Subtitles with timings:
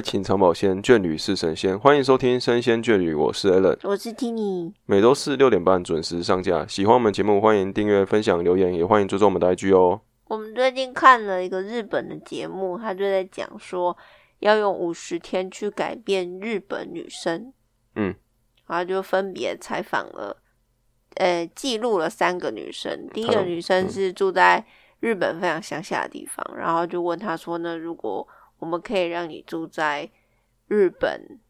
[0.00, 1.78] 爱情长保鲜，眷侣是神仙。
[1.78, 4.72] 欢迎收听《生仙眷侣》，我是 Allen，我是 Tini。
[4.86, 6.66] 每周四六点半准时上架。
[6.66, 10.00] 喜欢我们节目，欢迎订阅、分享、留言，也欢迎追踪我们的 IG 哦。
[10.28, 13.94] 我们最近看了一个日本的节目，他就在讲说
[14.38, 17.52] 要用五十天去改变日本女生。
[17.94, 18.14] 嗯，
[18.68, 20.34] 然后就分别采访了，
[21.16, 23.06] 呃，记录了三个女生。
[23.12, 24.64] 第一个女生是住在
[25.00, 28.26] 日本非常乡下的地方，然后就问她说呢，如果
[28.60, 30.08] 我们可以让你住在
[30.68, 31.40] 日本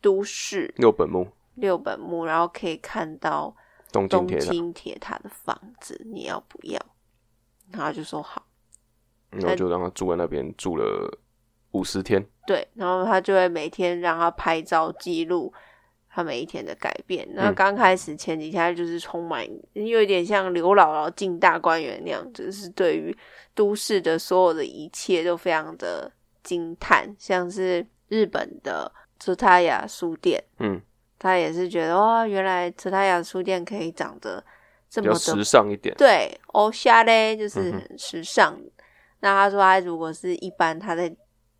[0.00, 3.54] 都市六本木，六本木，然后可以看到
[3.92, 6.80] 东东京铁塔，京铁塔的房子，你要不要？
[7.70, 8.44] 然后就说好，
[9.30, 11.18] 然后就让他住在那边住了
[11.70, 12.26] 五十天。
[12.46, 15.52] 对，然后他就会每天让他拍照记录
[16.10, 17.26] 他每一天的改变。
[17.32, 23.16] 那嗯刚开始前几天就是充满，有一点像刘姥姥进大观园那样子，是对于
[23.54, 26.10] 都市的所有的一切都非常的
[26.42, 30.80] 惊叹，像是日本的泽塔雅书店，嗯，
[31.18, 34.44] 他也是觉得哇，原来泽塔雅书店可以长得
[34.90, 35.94] 这么时尚一点。
[35.96, 38.60] 对，欧夏嘞就是很时尚。
[39.20, 41.14] 那他说，他如果是一般他在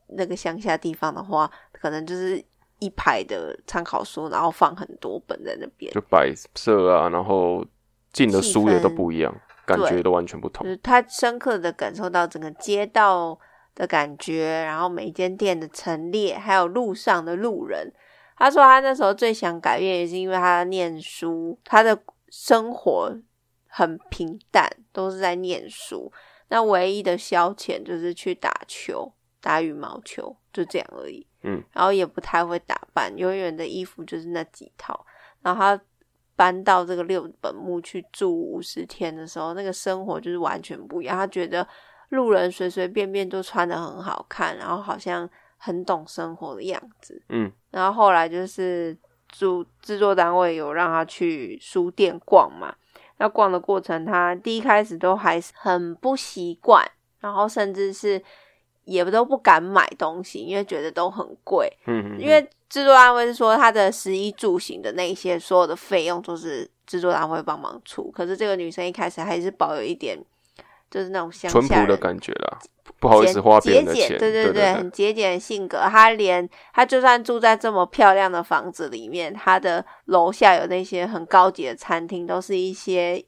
[0.09, 2.45] 那个乡下地方的话，可能就是
[2.81, 7.65] 一排的参考书，然后放很多本在那边，就摆设啊，然后
[8.13, 9.33] 进的书也都不一样，
[9.65, 10.71] 感觉都完全不同就。
[10.71, 13.39] 是他深刻的感受到整个街道
[13.75, 17.93] 的感觉，然后每一间店的陈列，还有路上的路人。
[18.37, 21.97] 他说他那时候最想改变，也是因为他念书，他的
[22.29, 23.17] 生活
[23.69, 26.13] 很平淡，都是在念书。
[26.49, 31.27] 那唯一的消遣就是去打球，打羽毛球，就这样而已。
[31.43, 35.07] 嗯，然后也不太会打扮，永远的衣服就是那几套。
[35.41, 35.81] 然后他
[36.35, 41.17] 搬到这个六本木去住五十天的时候，那个生活就是完全不一样。
[41.17, 41.67] 他觉得
[42.13, 47.21] 路人随随便便都穿的很好看，然后好像很懂生活的样子。
[47.29, 48.97] 嗯，然后后来就是
[49.29, 52.75] 主制作单位有让他去书店逛嘛，
[53.19, 56.87] 那逛的过程，他第一开始都还是很不习惯，
[57.21, 58.23] 然后甚至是
[58.85, 61.73] 也都不敢买东西，因为觉得都很贵。
[61.87, 70.19] 嗯，嗯因为制作单位是说他的食衣住行的那一些所有的费用都是制作单位帮忙出，可是这个女生一开始还是保有一点
[70.93, 72.59] 就是那种乡淳朴的人感觉啦，
[73.01, 74.19] 不好意思花别人的节俭钱。
[74.19, 75.79] 对对对对很节俭的性格。
[75.79, 83.25] 他连他就算住在这么漂亮的房子里面，他的楼下有那些很高级的餐厅，都是一些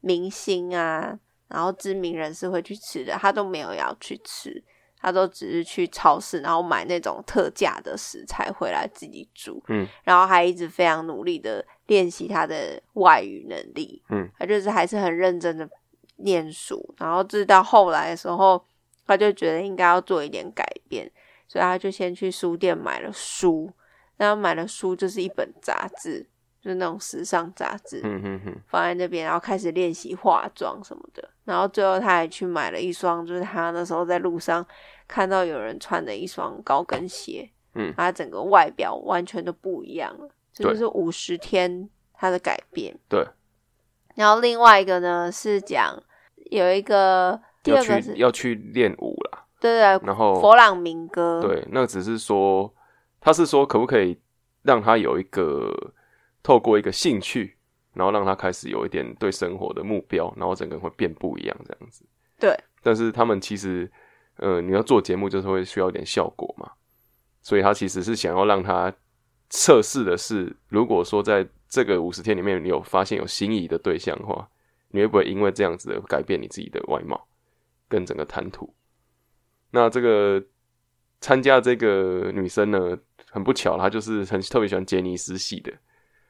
[0.00, 1.18] 明星啊，
[1.48, 4.62] 然后知名人士会去吃的，他都没有要去吃。
[4.98, 15.68] 他都只是去超市，然后买那种特价的食材回来自己煮，嗯，然后还一直非常努力的练习他的外语能力，嗯，他就是还是很认真的
[16.16, 18.64] 念书，然后直到后来的时候，
[19.06, 21.10] 他就觉得应该要做一点改变，
[21.46, 23.70] 所以他就先去书店买了书，
[24.16, 26.26] 然后买了书就是一本杂志，
[26.60, 34.66] 就是那种时尚杂志，嗯嗯嗯，放在那边，然后开始练习化妆什么的，然后最后他还去买了一双，就是他那时候在路上
[35.06, 42.98] 看到有人穿的一双高跟鞋，嗯他整个外表完全都不一样了，这就是五十天他的改变。
[43.08, 43.24] 对，
[44.16, 45.96] 然后另外一个呢是讲
[46.50, 52.74] 有一个第要二个是去要去练舞啦，对对对，然后佛朗明哥，对，那只是说，
[53.20, 54.18] 他是说可不可以
[54.62, 55.72] 让他有一个
[56.42, 57.56] 透过一个兴趣，
[57.94, 62.04] 然后让他开始有一点对生活的目标，然后整个人会变不一样这样子。
[62.38, 63.90] 对，但是他们其实，
[64.36, 66.70] 呃，你要做节目就是会需要一点效果嘛，
[67.42, 68.92] 所以他其实是想要让他
[69.50, 74.48] 测试的是，如果说在这个五十天里面你有发现有心仪的对象的话，
[74.90, 77.26] 你会不会因为这样子而改变你自己的外貌
[77.88, 78.72] 跟整个谈吐？
[79.70, 80.42] 那这个
[81.20, 82.96] 参加这个女生呢，
[83.30, 85.72] 很不巧，她就是很特别喜欢杰尼斯系的，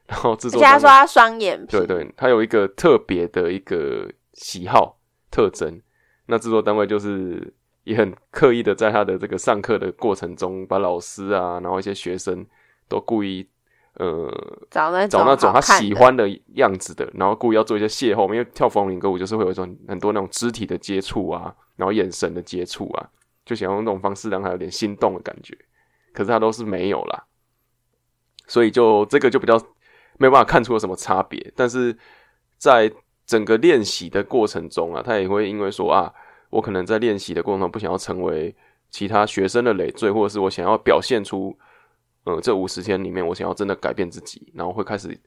[0.07, 4.99] 然后制而作单位且他说他双眼皮，对对，她有一个特别的一个喜好
[5.29, 5.81] 特征，
[6.25, 12.45] 那制作单位就是也很刻意的在她的这个上课的过程中，把老师啊，然后一些学生
[12.89, 13.47] 都故意
[13.99, 14.31] 呃
[14.71, 23.09] 找那找那种他喜欢的样子的，然后故意要做一些邂逅，因为跳风铃歌舞就是会有一种很多那种肢体的接触啊，然后眼神的接触啊，
[23.45, 25.57] 就想用那种方式让他有点心动的感觉，
[26.13, 27.23] 可是他都是没有啦，
[28.45, 29.57] 所以就这个就比较
[30.17, 31.97] 没有办法看出有什么差别，但是
[32.57, 32.91] 在
[33.25, 36.13] 整个练习的过程中啊，他也会因为说啊，
[36.49, 38.55] 我可能在练习的过程中不想要成为
[38.89, 41.57] 其他学生的累赘，或者是我想要表现出，
[42.27, 45.17] 呃，这五十天里面我想要真的改变自己，然后会开始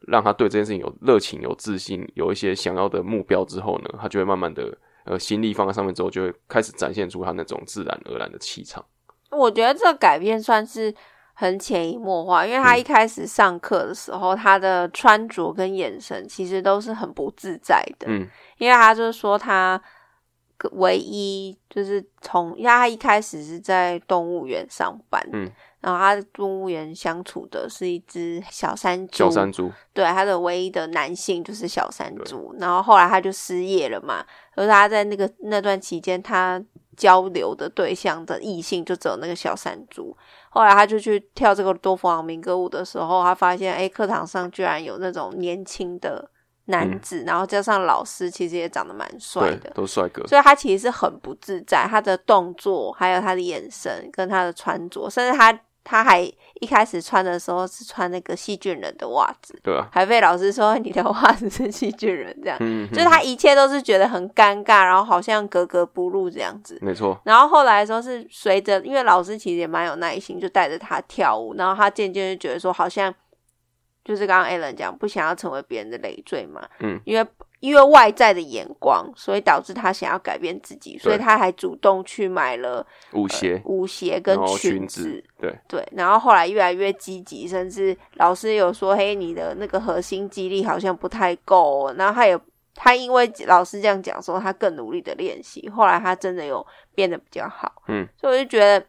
[0.00, 8.84] 让他对这件事情有热情、有自信，有一些想要的目标之后呢，他就会慢慢的呃心力放在上面之后，就会开始展现出他那种自然而然的气场。
[9.30, 10.92] 我觉得这个改变算是
[11.34, 18.08] 很潜移默化，因为他嗯一开始上课的时候，他的穿着跟眼神其实都是很不自在的。
[18.08, 19.80] 嗯因为他就是说他
[20.72, 25.48] 唯一就是从，因为他一开始是在动物园上班，嗯，
[25.80, 34.24] 然后他动物园相处的是一只小山猪，小山猪，对，他的唯一的男性就是小山猪，然后后来他就失业了嘛，
[34.56, 36.60] 而他在那个那段期间，他
[36.96, 40.16] 交流的对象的异性就只有那个小山猪。
[40.50, 46.28] 后来他就去跳这个多佛朗明歌舞的时候，他发现，哎，课堂上居然有那种年轻的
[46.64, 55.52] 男子，然后加上老师，其实也长得蛮帅的，，都帅哥，所以他其实是很不自在，他的动作，还有他的眼神，跟他的穿着，甚至他
[55.90, 56.20] 他还
[56.60, 66.78] 一开始穿的时候是穿那个细菌人的袜子，对啊，还被老师说你的袜子是细菌人这样，嗯，就是他一切都是觉得很尴尬，然后好像格格不入这样子。
[66.82, 73.14] 没错，然后后来的时候是随着，因为老师其实也蛮有耐心，就带着他跳舞，然后他渐渐就觉得说，好像
[74.04, 77.26] 就是刚刚 Alan 讲，不想要成为别人的累赘嘛，嗯，因为
[77.60, 92.38] 因为外在的眼光，所以导致他想要改变自己，所以他还主动去买了舞鞋，舞鞋跟裙裙子，对，对，然后后来越来越积极，甚至老师有说：“嘿，你的那个核心肌力好像不太够、哦。”然后他也
[92.74, 96.64] 他因为老师这样讲说，他更努力的练习，后来他真的有
[96.94, 97.82] 变得比较好。
[97.88, 98.86] 嗯，所以我就觉得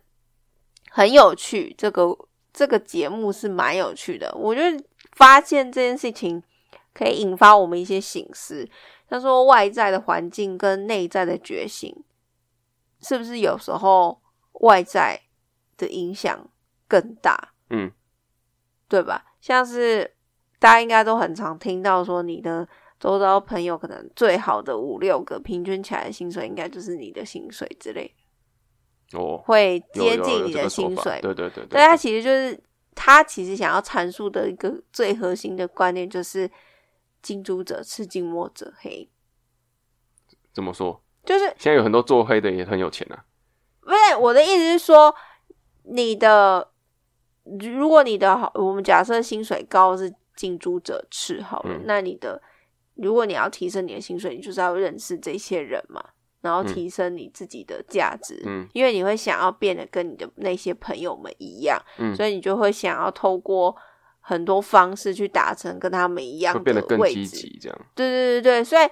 [0.92, 2.16] 很有趣，这个
[2.54, 4.32] 这个节目是蛮有趣的。
[4.38, 4.62] 我就
[5.14, 6.44] 发现这件事情
[6.94, 8.68] 可以引发我们一些醒思。
[9.10, 11.96] 他说，外在的环境跟内在的觉醒，
[13.02, 14.22] 是不是有时候
[14.62, 15.20] 外在
[15.78, 16.48] 的影响
[16.88, 17.54] 更大？
[17.70, 17.92] 嗯，
[18.88, 19.26] 对吧？
[19.42, 20.16] 像是
[20.60, 22.68] 大家应该都很常听到说，你的
[23.00, 28.14] 周遭朋友可能最好的五六个平均起来的薪水，应该就是你的薪水之类，
[29.14, 31.20] 哦，会接近你的薪水。
[31.22, 32.60] 对对对对，他其实就是
[32.94, 36.50] 他其实想要阐述的一个最核心的观念，就是
[37.22, 39.10] 近朱者赤，近墨者黑，
[40.54, 41.02] 怎么说？
[41.26, 43.26] 就是现在有很多做黑的也很有钱啊，
[43.82, 45.14] 不是我的意思是说，
[45.84, 46.72] 你的
[47.60, 51.84] 如果你的好，我们假设薪水高是近朱者赤好了，嗯。
[51.86, 52.42] 那你的
[52.96, 56.04] 如果你要提升你的薪水，你就是要认识这些人嘛，
[56.42, 56.68] 然后嗯。
[56.68, 58.68] 提升你自己的价值，嗯。
[58.74, 63.76] 因为你会想要变得跟你的那些朋友们一样，嗯，所以你就会想要透过
[64.30, 67.02] 很多方式去达成跟他们一样的会变得更。
[67.10, 68.88] 积极，这样，对对对对，所以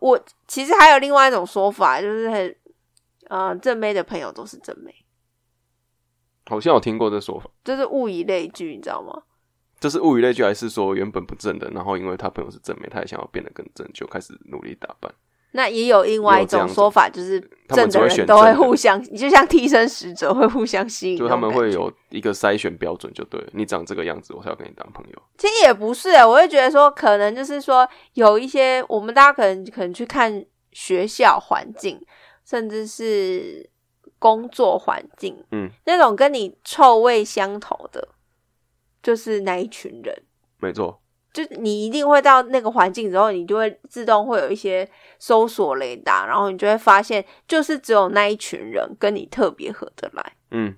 [0.00, 2.56] 我其实还有另外一种说法，就是很
[3.30, 4.94] 呃正妹的朋友都是正妹，
[6.44, 7.50] 好像有听过这说法。
[7.64, 9.22] 就是物以类聚，你知道吗？
[9.80, 15.10] 这是物以类聚，还是说原本不正的，然后因为他朋友是正妹，他也想要变得更正，就开始努力打扮？
[15.52, 21.70] 那也有另外一种说法，就是正的人都会互相，就像替身使者会互相吸引，就他们会。
[21.72, 25.22] 有一个筛选标准，就对了，你长这个样子，我才要跟你当朋友。
[25.38, 32.00] 其实也不是、我会觉得说，可能就是说有一些我们大家可能可能去看学校环境，
[32.44, 33.68] 甚至是
[34.18, 38.08] 工作环境，嗯，那种跟你臭味相投的，
[39.02, 40.22] 就是那一群人。
[40.58, 41.01] 没错，
[41.32, 44.86] 就你一定会到那个环境之后，你就会自动会有一些
[45.18, 50.76] 搜索雷达，然后你就会发现，就是只有那一群人跟你特别合得来，嗯，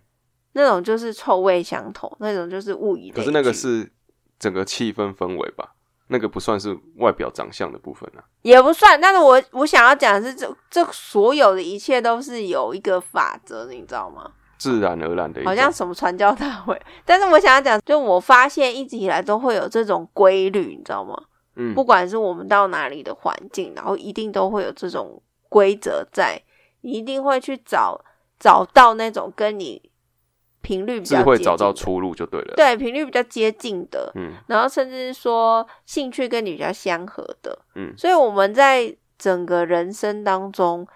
[0.52, 3.16] 那种就是臭味相投，那种就是物以类聚。
[3.16, 3.90] 可是那个是
[4.38, 5.75] 整个气氛氛围吧，
[6.08, 8.23] 那个不算是外表长相的部分啊。
[8.42, 14.30] 也不算，但是我我想要讲的是，这这所有的一切都是有一个法则的，你知道吗？
[14.58, 21.14] 自然而然的一，好像什么传教大会， 但是我想要讲，就我发现一直以来都会有这种规律，你知道吗？
[21.56, 21.75] 嗯。
[21.75, 26.40] 不管是我们到哪里的环境，然后一定都会有这种规则在，
[26.82, 28.00] 你一定会去找
[28.38, 29.90] 找到那种跟你
[30.62, 31.56] 频率比较智慧接近的。
[31.58, 34.32] 找到出路就对了。，对频率比较接近的，嗯。
[34.46, 37.92] 然后甚至是说兴趣跟你比较相合的，嗯。
[37.96, 40.87] 所以我们在整个人生当中，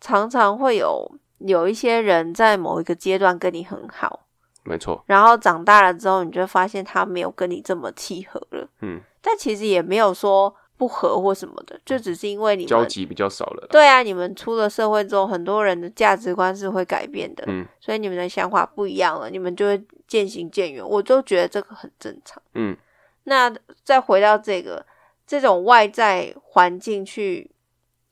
[0.00, 4.26] 常常会有有一些人在某一个阶段跟你很好，
[4.64, 8.68] 没错，然后长大了之后，你就发现他没有跟你这么契合了。
[8.80, 13.66] 嗯，但其实也没有说不合或什么的，就只是因为你们交集比较少了。
[13.70, 20.86] 对啊，你们出了社会之后，很多人的价值观是会改变的，嗯所以你们的想法不一样了，你们就会渐行渐远。
[20.86, 22.42] 我就觉得这个很正常。
[22.54, 22.76] 嗯
[23.24, 23.52] 那
[23.82, 24.86] 再回到这个
[25.26, 27.50] 这种外在环境去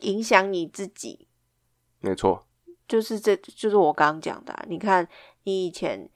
[0.00, 1.28] 影响你自己，
[2.00, 2.43] 没错，
[2.86, 5.06] 就是这就是我刚刚讲的啊、你看，
[5.44, 6.08] 你以前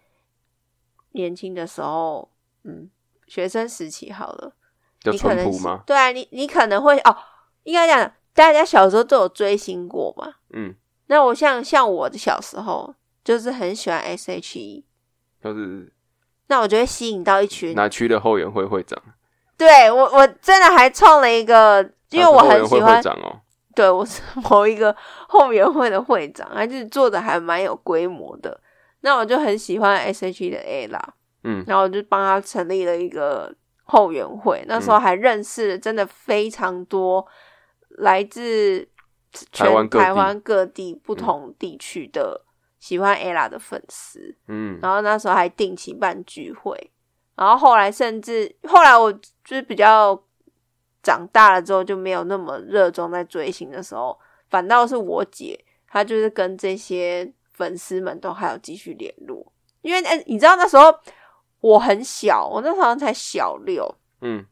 [1.13, 2.31] 年轻的时候，
[2.65, 2.91] 嗯，
[3.27, 4.53] 学生时期好了，
[5.05, 5.83] 你可能吗？
[5.87, 7.17] 对啊，你你可能会哦，
[7.65, 10.35] 应该讲，大家小时候都有追星过嘛。
[10.51, 10.75] 嗯
[11.07, 12.95] 那我像像我的小时候，
[13.25, 14.85] 就是很喜欢 S.H.E，
[15.43, 15.91] 就是
[16.49, 17.75] 那我就会吸引到一群。
[17.75, 19.03] 哪区的后援会会长？
[19.57, 22.97] 对我，我真的还创了一个，因为我很喜欢。
[22.97, 23.41] 会长哦。
[23.79, 24.21] 对，我是
[24.51, 24.95] 某一个
[25.29, 28.61] 后援会的会长，而且做的还蛮有规模的。
[29.03, 31.01] 那我就很喜欢 S.H.E 的 Ella，
[31.45, 33.55] 嗯，然后我就帮他成立了一个
[33.85, 34.65] 后援会。
[34.67, 37.25] 那时候还认识了真的非常多
[37.91, 38.89] 来自
[39.53, 42.45] 全台湾各地不同地区的
[42.81, 46.91] 喜欢 Ella 的粉丝，嗯，然后那时候还定期办聚会，
[47.37, 50.21] 然后后来甚至后来我就是比较。
[51.03, 54.19] 长大了之后就没有那么热衷在追星的时候，
[54.51, 59.53] 反倒是我姐，她就是跟这些粉丝们都还有继续联络。
[59.83, 60.95] 因为，哎，你知道那时候
[61.61, 64.45] 我很小，我那时候才小六，嗯，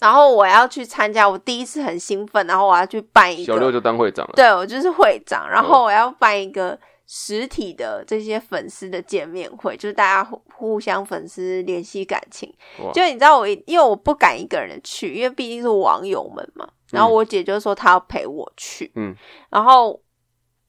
[0.00, 6.78] 然后我要去参加，我第一次很兴奋，然后我要去办一个小六就当会长了，对我就是会长，然后我要办一个。
[7.06, 12.52] 实体的这些粉丝的见面会，就是大家互互相粉丝联系感情。
[12.92, 16.68] 就你知道我，因为我不敢一个人去，因为毕竟是网友们嘛。
[16.90, 18.90] 然后我姐就说她要陪我去。
[18.96, 19.14] 嗯。
[19.50, 20.02] 然后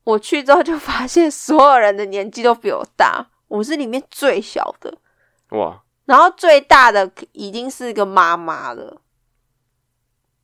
[0.03, 4.97] 我去之后就发现所有人的年纪都比我大，我是里面最小的。
[5.49, 5.83] 哇！
[6.05, 9.01] 然后最大的已经是个妈妈了。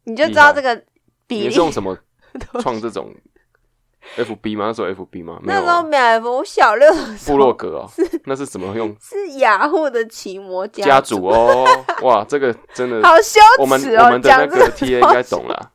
[0.05, 0.83] 你就知道这个
[1.25, 1.97] 比例用什么
[2.59, 3.13] 创这种
[4.17, 4.65] ？F B 吗？
[4.67, 5.39] 那时候 F B 吗？
[5.43, 7.89] 那时候没有 F，我小六的 部落格哦，
[8.25, 8.95] 那是怎么用？
[9.01, 11.65] 是雅虎的奇摩家族哦。
[12.01, 13.60] 哇，这个真的好羞耻哦！
[13.60, 15.72] 我们我们的那个 T A 应该懂了。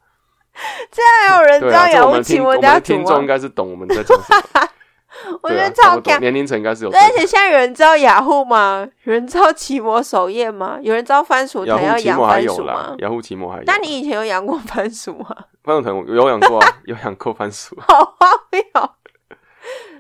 [0.91, 4.69] 现在还有人知道雅虎奇摩家族听众应该是懂我们在讲什么。
[5.43, 6.91] 我觉得超屌，年龄层应该是有。
[6.91, 8.87] 而且现在有人知道雅虎吗？
[9.05, 10.79] 有人知道奇摩首页吗？
[10.83, 12.95] 有人知道番薯藤要养番薯吗？
[12.99, 13.65] 雅虎奇摩还有。
[13.67, 15.35] 那你以前有养过番薯吗？
[15.65, 17.77] 番薯藤有养过啊，有养过番薯。
[17.89, 18.63] 好荒谬！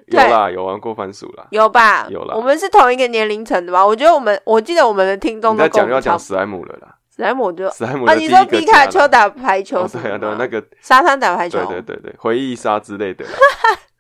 [0.06, 2.06] 有啦，有玩过番薯啦，有吧？
[2.08, 2.34] 有啦。
[2.34, 3.84] 我们是同一个年龄层的吧？
[3.84, 6.94] 我觉得我们，我记得我们的听众在讲要讲史莱姆了啦。
[7.14, 9.86] 史莱姆就史莱姆啊，你说皮卡丘打排球？
[9.88, 13.24] 对啊，对那个沙滩打排球，对对对对，回忆杀之类的。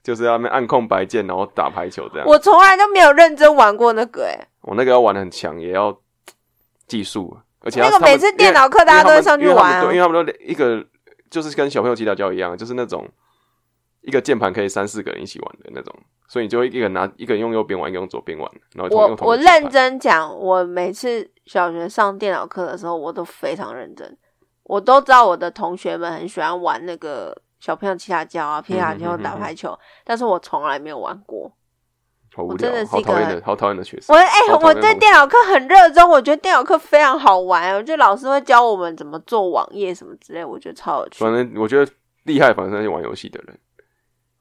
[0.08, 2.26] 就是要按空白键，然后打排球这样。
[2.26, 5.94] 我从来都没有认真玩过那个，哎，我那个要玩的很强，也要
[6.86, 10.82] 技术，而且那个每次电脑课大家都会上去玩，因为他们都一个
[11.28, 13.06] 就是跟小朋友踢打交一样，就是那种
[14.00, 15.94] 一个键盘可以三四个人一起玩的那种，
[16.26, 24.16] 所以你就会一个人拿一个人用右边玩，一个用左边玩，然后我我认真讲，我每次小学上电脑课的时候，我都非常认真，
[24.62, 27.36] 我都知道我的同学们很喜欢玩那个。
[27.60, 31.52] 小朋友踢下跤啊，皮卡丘打排球，但是我从来没有玩过。
[32.36, 34.14] 我真的是一个好讨厌的学生。
[34.14, 37.74] 我哎，我对电脑课很热衷，我觉得电脑课非常好玩。
[37.74, 41.24] 我觉得老师会教我们怎么做网页什么之类，我觉得超有趣。
[41.24, 41.90] 反正我觉得
[42.24, 43.58] 厉害，反正那些玩游戏的人，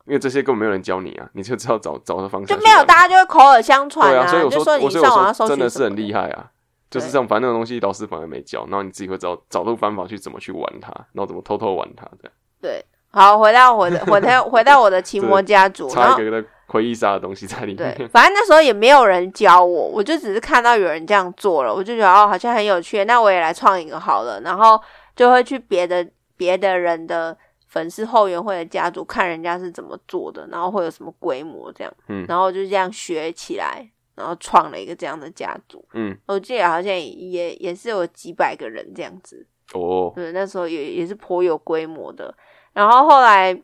[0.05, 2.55] 因为这些根本没有人教你啊，你就知道找找的方向。
[2.55, 4.27] 就没有，大家就会口耳相传啊。
[4.27, 6.51] 所以我说，你上网要搜真的是很厉害啊。
[6.91, 12.31] 就是这种，反正那种东西老师反而没教，然后你自己会找找到方法去怎么去玩它，然后怎么偷偷玩它的。
[12.61, 12.85] 对。
[13.17, 17.95] 好，回到我的， 回到回到我的奇摩家族， 然后一个回忆杀的东西在里面。
[17.97, 24.41] 对，反正那时候也没有人教我，我就只是看到有人这样做了，我就觉得哦，好像很有趣，那我也来创一个好了。
[24.41, 24.79] 然后
[25.15, 27.35] 就会去别的别的人的
[27.67, 42.31] 粉丝后援会的家族看人家是怎么做的，然后会有什么规模这样，嗯，然后就这样学起来，然后创了一个这样的家族，嗯，我记得好像也也是有几百个人这样子，哦，对，那时候也也是颇有规模的。
[42.77, 43.59] 然后后来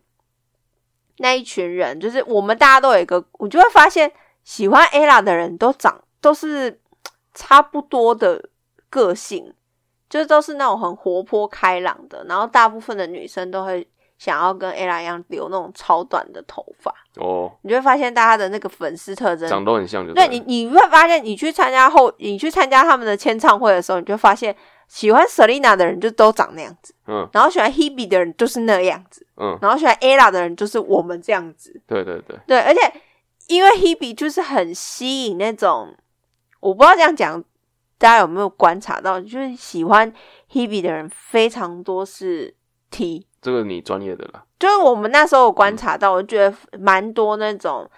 [1.19, 4.11] 那一群人，就是我们大家都有一个，我就会发现
[4.43, 6.79] 喜欢 ella 的人都长都是
[7.35, 8.43] 差不多的
[8.89, 9.53] 个性，
[10.09, 12.25] 就是都是那种很活泼开朗的。
[12.27, 16.91] 然后大部分的女生都会想要跟 ella 一样留那种超短的头发。
[17.17, 24.55] 哦，你就会发现大家的那个粉丝特征长都很像，对你你会发现你去参加后，你去参加他们的签唱会的时候，你就发现。
[24.87, 32.79] 喜欢 Selina 的人就都长那样子，嗯，然后喜欢 Hebe 的人就是那样子，嗯，然后喜欢 Ella 的人就是我们这样子，对对对，对，而且
[33.47, 35.95] 因为 Hebe 就是很吸引那种，
[36.59, 37.43] 我不知道这样讲
[37.97, 40.11] 大家有没有观察到，就是喜欢
[40.51, 42.55] Hebe 的人非常多是
[42.91, 47.89] T，这个你专业的啦，就是我们那时候有观察到，我觉得蛮多那种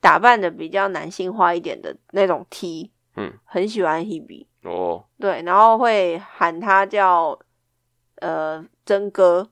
[0.00, 4.46] 打扮的比较男性化一点的那种 T，嗯，很喜欢 Hebe。
[4.64, 7.38] 哦，对，然后会喊他叫
[8.16, 9.46] 呃真哥，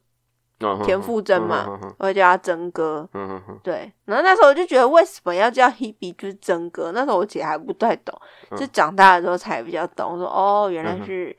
[0.84, 3.08] 田馥甄嘛，会叫他真哥。
[3.12, 6.92] 嗯对，然后那时候我就觉得为什么要叫 Hebe 就是真哥？
[6.92, 8.18] 那时候我姐还不太懂，
[8.56, 10.16] 是长大了之后才比较懂。
[10.18, 11.36] 说哦，原来是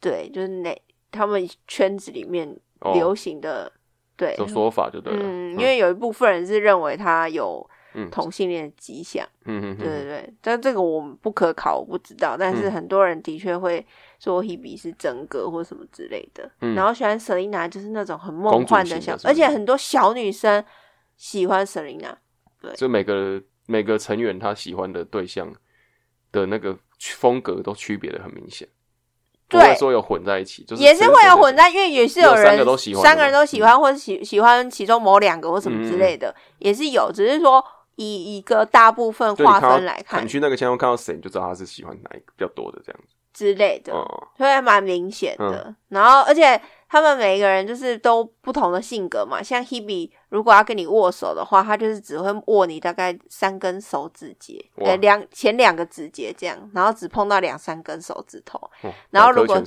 [0.00, 0.82] 对，就是那
[1.12, 2.58] 他们圈子里面
[2.94, 3.70] 流行的
[4.16, 5.20] 对说法就对了。
[5.22, 7.69] 嗯，因为有一部分人是认为他有嗯
[8.10, 9.26] 同性恋的迹象。
[9.44, 12.36] 嗯嗯对对对，但这个我们不可考，我不知道。
[12.38, 13.84] 但是嗯很多人的确会
[14.18, 20.64] 说 Hebe 是真哥或什么之类的，嗯然后喜欢 Selina 就是那种很梦幻小，的是不是而且很多小女生
[21.16, 22.14] 喜欢 Selina。
[22.60, 25.50] 对就每个每个成员他喜欢的对象
[26.30, 26.76] 的那个
[27.16, 28.68] 风格都区别的很明显，
[29.48, 31.70] 不对会说有混在一起，就是也是会有混在。
[31.70, 37.64] 因为也是有三人个都喜欢三个人都喜欢，或者喜喜欢其中某两个或什么之类的，也是有，只是说
[37.96, 43.14] 以一个大部分划分来看你去那个签到看到谁，你就知道他是喜欢哪一个比较多的这样子。
[43.32, 44.04] 之类的，哦，
[44.38, 45.74] 会蛮明显嗯的。
[45.88, 49.40] 然后，而且他们每一个人就是都不同的性格嘛。
[49.40, 58.58] 像 Hebe 如果要跟你握手的话，他就是只会握你大概三根手指节，哇呃，两前两个指节这样，然后只碰到两三根手指头。
[58.82, 59.62] 哦然后如果？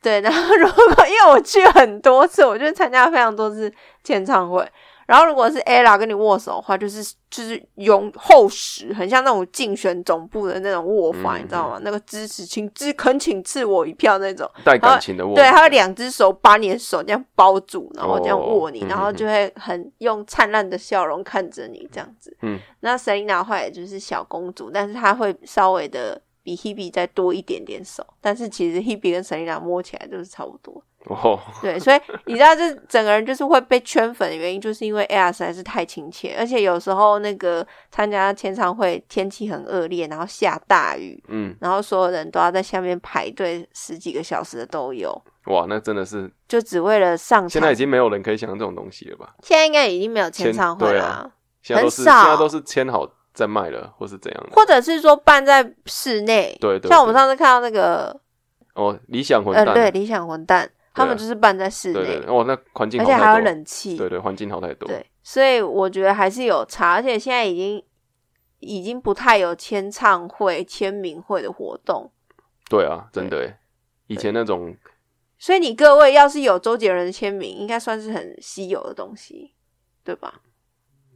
[0.00, 3.70] 对，然后 如果因为我去很多次，我就参加非常多次
[4.02, 4.66] 签唱会。
[5.08, 11.80] 然后如果是 ella 跟你握手的话，就是就是用厚实，很像那种竞选总部的那种握法，嗯你知道吗？
[11.82, 14.46] 那个支持，请支恳请赐我一票那种。
[14.62, 22.36] 带感情的握，对，他会两只手把你的手这样包住，然后这样握你，然后就会很用灿烂的笑容看着你这样子。
[22.42, 30.82] 嗯，那 Selina 话也就是小公主，但是她会稍微的比 Hebe 再多一点点手，但是其实 Hebe 跟 Selina 摸起来都是差不多。
[31.14, 45.10] 哦，对，所以你知道，这整个人就是会被圈粉的原因，就是因为 Ella 实在是太亲切，而且有时候那个参加签唱会天气很恶劣，然后下大雨，嗯，然后所有人都要在下面排队十几个小时的都有，
[45.46, 47.48] 哇，那真的是就只为了上场。
[47.48, 49.34] 现在已经没有人可以想到这种东西了吧？
[49.42, 54.50] 现在应该已经没有签签唱会啦、对啊现在都是很少现在都是签好再卖了，或是怎样的？
[54.54, 58.18] 或者是说办在室内，对对，像我们上次看到那个
[58.74, 67.82] 哦，理想混蛋，呃对理想混蛋，他们就是办在室内，对对，对哦，那环境而且还有冷气，对对，环境好太多，对，所以我觉得还是有差，而且现在已经
[68.58, 72.10] 已经不太有签唱会、签名会的活动，
[72.68, 73.56] 对啊，真的，
[74.08, 74.76] 以前那种
[75.38, 79.54] 所以你各位要是有周杰伦的签名，应该算是很稀有的东西，
[80.02, 80.40] 对吧？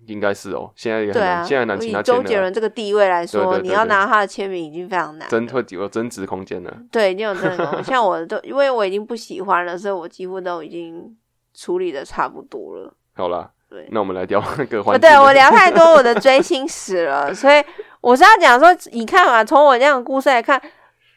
[0.07, 6.77] 应该是哦，现在也很对啊，现在很难请他签周杰了，伦这个地位来说，你要拿他的签名已经非常难了，增会有增值空间了。
[6.91, 11.17] 对，已经有这种， 像我都因为我已经不喜欢了，所以我几乎都已经
[11.55, 12.93] 处理的差不多了。
[13.15, 15.09] 好啦，对那我们来聊那个哦，环 境的。
[15.09, 17.63] 对我聊太多我的追星史了，所以
[18.01, 20.61] 我是要讲说，你看嘛，从我这样的故事来看，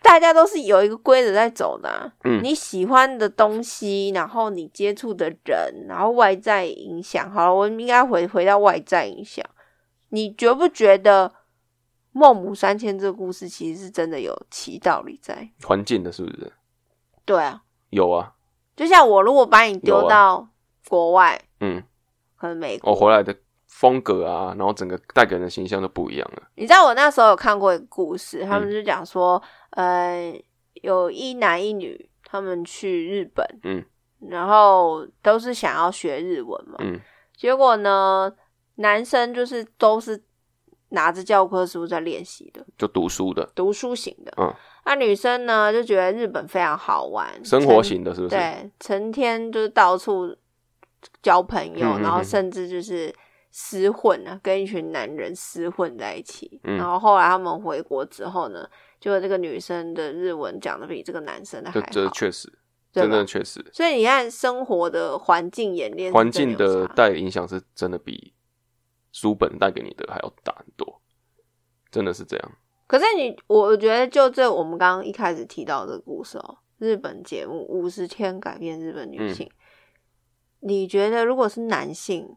[0.06, 7.30] 大家都是有一个规则在走的啊、嗯你喜欢的东西，然后你接触的人，然后外在影响。
[7.32, 9.44] 好了，我们应该回回到外在影响。
[10.10, 11.34] 你觉不觉得
[12.12, 15.50] 孟母三迁这个故事其实是真的有其道理在？
[15.64, 16.54] 环境的，是不是？
[17.26, 18.34] 对啊，有啊，
[18.76, 20.48] 就像我如果把你丢啊到
[20.88, 21.82] 国外，嗯，
[22.38, 23.36] 可能美国，我回来的
[23.68, 26.44] 风格啊，然后整个带给人的形象都不一样了。
[26.56, 29.42] 你知道我那时候有看过一个故事，他们嗯就讲说，
[29.76, 30.34] 呃，
[30.74, 33.86] 有一男一女，他们去日本，嗯，
[34.30, 37.00] 然后都是想要学日文嘛，嗯
[37.36, 38.34] 结果呢，
[38.76, 40.24] 男生就是都是
[40.90, 44.54] 拿着教科书在练习的，就读书的，读书型的，嗯，
[44.86, 48.36] 那女生呢就觉得日本非常好玩，生活成型的，是不是？
[48.36, 50.36] 对，成天就是到处
[51.22, 53.14] 交朋友，然后甚至就是
[53.54, 56.60] 厮混啊，跟一群男人厮混在一起。
[56.64, 58.66] 嗯然后后来他们回国之后呢，
[59.06, 62.52] 就这个女生的日文讲的比这个男生的还这确实，
[62.92, 68.34] 真的确实，所以你看生活的环境演练，环境的带影响是真的比
[69.12, 71.04] 书本带给你的还要大很多，
[71.92, 72.52] 真的是这样。
[72.88, 79.46] 可是你，我觉得就这我们刚刚一开始提到的故事哦，日本节目《五十天改变日本女嗯性》
[80.62, 82.36] 你觉得如果是男性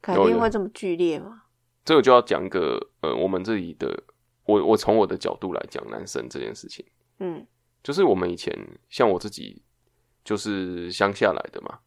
[0.00, 1.42] 改有有变会这么剧烈吗？
[1.84, 4.04] 这个就要讲个呃，我们这里的，
[4.44, 6.84] 我我从我的角度来讲男生这件事情，
[7.18, 7.46] 嗯
[7.82, 8.56] 就是我们以前
[8.88, 9.62] 像我自己
[10.24, 11.78] 就是乡下来的嘛，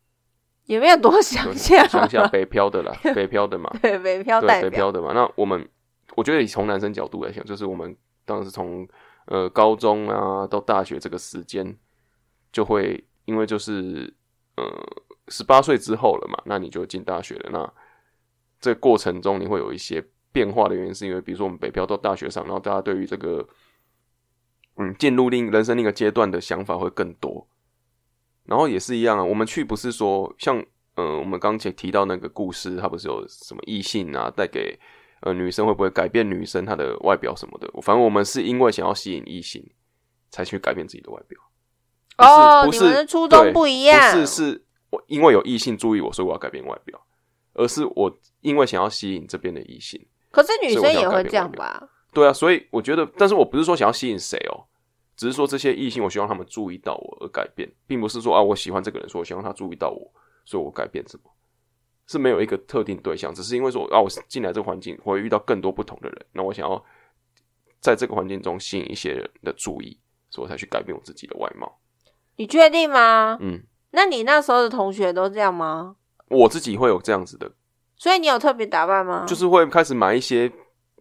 [0.65, 5.13] 也没有多乡下，乡下北漂的啦， 北漂的嘛，对北漂对北漂的嘛。
[5.13, 5.67] 那我们
[6.15, 8.88] 我觉得从男生角度来讲，就是我们当时从
[9.26, 11.76] 呃高中啊到大学这个时间，
[12.52, 14.13] 就会因为就是
[14.56, 14.63] 呃
[15.30, 17.50] 十八岁之后了嘛，那你就进大学了。
[17.52, 17.74] 那
[18.60, 20.04] 这个过程中你会有一些
[20.38, 23.43] 变化的原因，是因为比如说我们北漂到大学上，然后大家对于这个
[24.76, 27.47] 嗯进入另人生另一个阶段的想法会更多。
[28.45, 34.80] 然后也是一样啊，我们去不是说像呃我们刚才提到那个故事，它不是有什么异性啊带给
[35.21, 37.67] 呃女生会不会改变女生她的外表什么的？
[37.82, 39.67] 反正我们是因为想要吸引异性
[40.30, 41.39] 才去改变自己的外表。
[42.19, 47.00] 哦，不是你们的初衷不一样，不是是我因为有异性注意我，所以我要改变外表，
[47.54, 50.00] 而是我因为想要吸引这边的异性。
[50.38, 51.89] 可是女生也会这样吧？
[52.13, 54.69] 对啊，所以我觉得，但是我不是说想要吸引谁哦，
[55.15, 60.12] 只是说这些异性，我希望他们注意到我而改变，并不是说啊，我喜欢这个人，说我希望他注意到我，
[60.45, 61.32] 所以我改变什么，
[62.06, 66.86] 是没有一个特定对象，只是因为说啊，我进来这个环境，我会遇到更多不同的人，那我想要
[67.80, 69.97] 在这个环境中吸引一些人的注意，
[70.30, 71.80] 所以我才去改变我自己的外貌。
[72.36, 73.39] 你确定吗？
[73.41, 75.95] 嗯，那你那时候的同学都这样吗？
[76.30, 77.52] 我自己会有这样子的，
[77.97, 79.25] 所以你有特别打扮吗？
[79.27, 80.51] 就是会开始买一些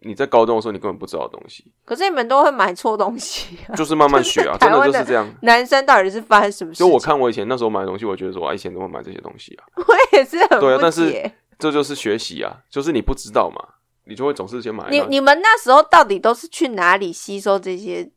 [0.01, 3.73] 你在高中的时候你根本不知道的东西，可是你们都会买错东西、啊。
[3.77, 5.27] 就是慢慢学啊，真的就是这样。
[5.41, 6.87] 男生到底是发生什么事情？
[6.87, 9.63] 就我看我以前那时候买的东西，我觉得说啊，以前怎么会买这些东西啊？
[9.77, 13.59] 我也是很啊但是解这就是学习啊，就是你不知道嘛，
[14.05, 14.87] 你就会总是先买。
[14.89, 18.07] 你你们那时候到底都是去哪里吸收这些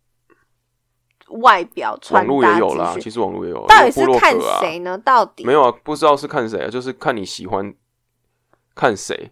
[1.28, 4.98] 外表穿网络搭也有啦，其实网络也有，到底是看谁呢？
[4.98, 7.72] 到底没有啊，不知道是看谁啊，就是看你喜欢
[8.80, 9.30] 看谁。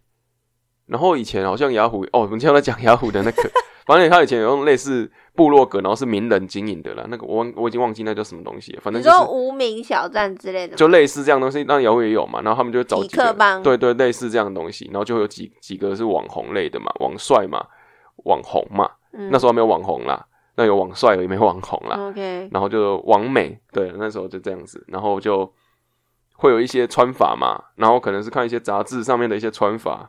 [0.86, 3.50] 然后以前好像雅虎哦，我们现在在讲雅虎的那个，
[3.86, 17.62] 反正他以前有用类似部落格，然后是名人经营的啦，那个我忘我已经忘记那叫什么东西了，反正你说就是无名小站之类的，就类似这样东西，那雅虎也有嘛，然后他们就会找几个克对对类似这样的东西，然后就会有几几个是网红类的嘛，网帅嘛，
[18.24, 19.28] 网红嘛，嗯。
[19.30, 22.08] 那时候还没有网红啦，那有网帅而已，没网红啦。
[22.08, 25.52] OK，然后就网美，对，那时候就这样子，然后就
[26.38, 30.08] 会有一些穿法嘛，然后可能是看一些杂志上面的一些穿法，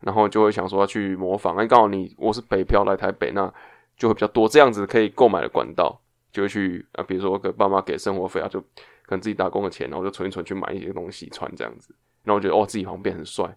[0.00, 1.56] 然后就会想说要去模仿。
[1.56, 3.52] 哎，刚好你我是北漂来台北，那
[3.96, 6.00] 就会比较多这样子可以购买的管道，
[6.32, 13.56] 就会去啊，比如说给爸妈给生活费啊，就可能自己打工的钱，然后就存一存去买一些东西穿这样子，然后我觉得哦，自己好像变很帅，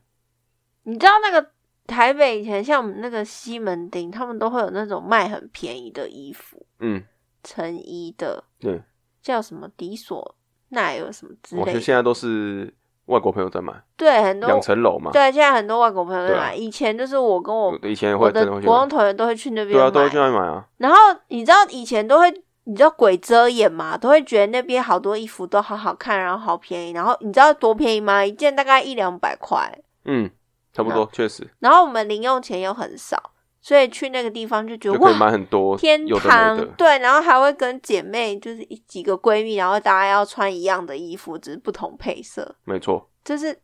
[0.83, 1.51] 你知道那个
[1.87, 7.03] 台北以前像我们那个西门町，他们都会有那种卖很便宜的衣服，嗯，
[7.43, 8.83] 成衣的，对，
[9.23, 9.67] 叫什么？
[9.75, 10.35] 迪索
[10.71, 12.73] 奈有什么之类的，我觉得现在都是
[13.05, 16.55] 外国朋友在买，对，很多两层楼嘛，对，现在很多外国朋友在买。
[16.55, 22.31] 以前就是我跟我以前我的国中同学都会去那边对啊，都会去那边买啊，然后你知道以前都会，
[22.65, 26.91] 你知道鬼遮眼嘛，都会觉得那边好多衣服都好好看，然后好便宜。
[26.91, 28.23] 然后你知道多便宜吗？
[28.23, 29.71] 一件大概一两百块。
[30.05, 30.29] 嗯，
[30.71, 31.47] 差不多，确实。
[31.59, 33.30] 然后我们零用钱又很少，
[33.61, 36.67] 所以去那个地方就觉得就可以哇，买很多天堂。
[36.75, 42.55] 对，然后还会跟姐妹就是几个闺蜜，然后大家要穿一样的衣服，只是不同配色。
[42.65, 43.57] 没错，就是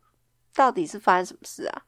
[0.56, 1.82] 到底是发生什么事啊？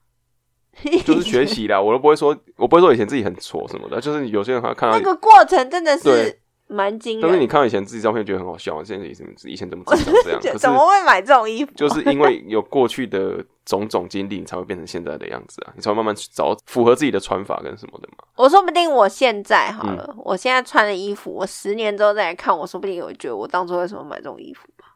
[1.06, 1.80] 就是学习啦。
[1.80, 7.46] 我都不会说，我不会说以前自己很挫什么的，就是有些人他看到那，个过程真的是对蛮惊但是你。
[7.48, 10.40] 看到以前自己照片觉得很好笑，现在以前以前怎么长这样？
[10.58, 11.76] 怎么会买这种衣服啊？
[11.76, 18.24] 就是因为有过去的种种经历，你才会变成现在的样子啊，你才会慢慢去找符合自己的穿法跟什么的嘛。
[18.36, 24.96] 我说不定我现在好了，嗯我现在穿的衣服，我十年之后再来看，我说不定也会觉得我当初为什么买这种衣服吧，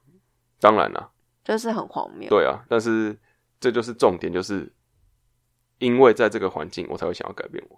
[0.60, 1.10] 当然啦，
[1.44, 2.30] 就是很荒谬。
[2.30, 3.18] 对啊，但是
[3.60, 4.72] 这就是重点，就是
[5.80, 7.78] 因为在这个环境，我才会想要改变我。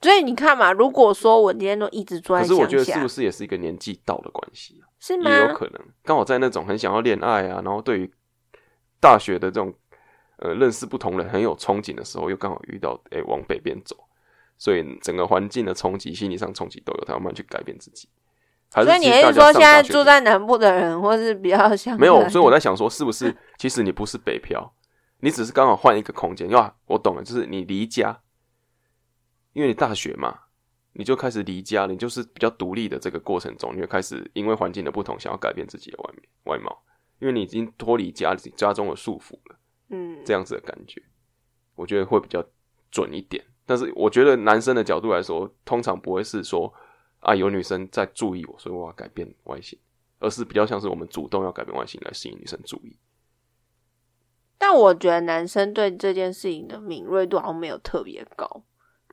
[0.00, 4.88] 所以你看嘛，如果说我今天都一直住在可是我觉得，是不是也是一个年纪到的关系啊？
[5.00, 5.30] 是吗？
[5.30, 8.12] 也有可能，刚好在那种很想要恋爱啊，然后对于
[9.00, 9.72] 大学的这种
[10.38, 13.96] 呃认识不同人很有憧憬的时候，又刚好遇到诶、往北边走，
[14.58, 18.08] 所以整个环境的冲击、心理上冲击都有，他慢慢去改变自己。
[18.72, 22.28] 所以你是说现在住在南部的人，或是比较像 没有？
[22.28, 24.74] 所以我在想说，是不是其实你不是北漂，
[25.20, 26.50] 你只是刚好换一个空间？
[26.50, 28.18] 哇，我懂了，就是你离家，
[29.54, 30.38] 因为你大学嘛，
[30.92, 36.76] 你就开始离家，你就是比较独立的这个过程中，你会开始因为环境的不同，想要改变自己的外面外貌，
[37.20, 41.02] 因为你已经脱离家家中的束缚了，嗯，这样子的感觉，
[41.74, 42.44] 我觉得会比较
[42.90, 43.44] 准一点。
[43.66, 46.70] 但是我觉得男生的角度来说，通常不会是说
[47.20, 49.78] 啊有女生在注意我，所以我要改变外形，
[50.18, 52.98] 而是比较像是我们主动要改变外形来吸引女生注意。
[54.58, 58.64] 但我觉得男生对这件事情的敏锐度好像没有特别高，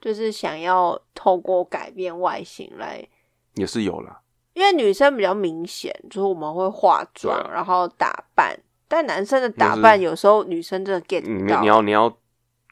[0.02, 3.08] 就是想要透过改变外形来，
[3.54, 4.20] 也是有啦，
[4.54, 11.62] 因为女生比较明显，就是我们会化妆，啊然后打扮，但男生的打扮有时候女生真的 get 你不到。
[11.62, 12.18] 你要你要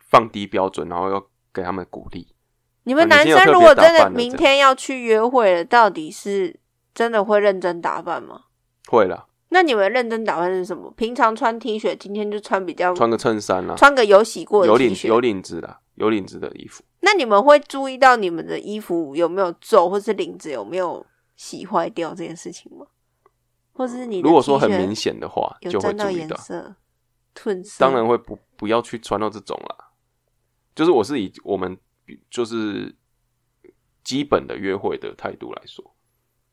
[0.10, 2.34] 放低标准，然后要给他们鼓励。
[2.84, 6.60] 你们男生如果真的明天要去约会了，到底是
[6.96, 8.46] 真的会认真打扮吗？
[8.88, 10.92] 会啦，那你们认真打扮是什么？
[10.96, 15.20] 平常穿 T 恤，今天就穿比较穿个衬衫啦，穿个有洗过的有领有恤。
[15.20, 16.84] 领子的，有领子的衣服。
[17.00, 22.86] 那你们会注意到你们的衣服有没有皱，或是领子有没有洗坏掉这件事情吗？
[23.74, 26.36] 或是你如果说很明显的话，有就会注意到。
[26.38, 26.76] 色、
[27.34, 29.92] 褪色，当然会不不要去穿到这种啦。
[30.76, 31.78] 就是我是以我们
[32.30, 32.94] 就是
[34.04, 35.96] 基本的约会的态度来说，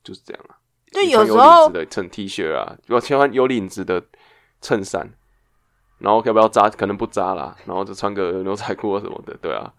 [0.03, 0.57] 就是这样啊。
[0.97, 4.03] 就有有时候领子的衬 T 恤啊，要穿有领子的
[4.61, 5.09] 衬衫，
[5.99, 6.69] 然后要不要扎？
[6.71, 9.73] 可能不扎啦，然后就穿个牛仔裤或什么的，对啊，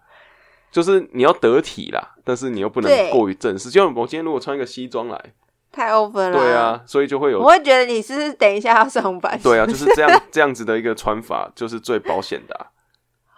[0.70, 3.68] 就是你要得体啦，但是你又不能对过于正式。
[3.70, 5.34] 就像我今天如果穿一个西装来，
[5.72, 6.32] 太 over 了。
[6.32, 9.38] 对，啊，所以就会有我会觉得你是等一下要上班。
[9.42, 12.66] 对啊，就是这样 这样子的一个穿法，就是最保险的、啊。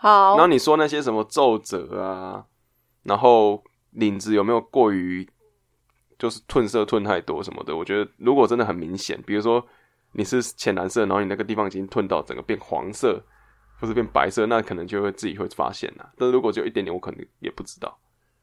[0.03, 2.45] 好然后，你说那些什么皱褶啊，
[3.03, 5.29] 然后领子有没有过于
[6.21, 7.75] 就是褪色褪太多什么的？
[7.75, 9.67] 我觉得如果真的很明显，比如说
[10.13, 13.25] 你是浅蓝色，然后你那个地方已经褪到整个变黄色
[13.81, 16.13] 或是变白色，那可能就会自己会发现啦。
[16.19, 17.99] 但如果只有一点点，我可能也不知道。